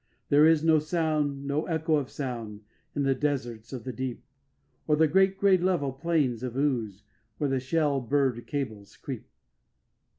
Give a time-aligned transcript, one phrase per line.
[0.29, 2.61] There is no sound, no echo of sound,
[2.95, 4.23] in the deserts of the deep,
[4.87, 7.03] Or the great grey level plains of ooze
[7.37, 9.27] where the shell burred cables creep.